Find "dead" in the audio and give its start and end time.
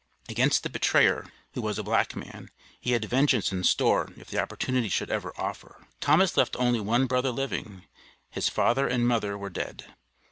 9.51-9.85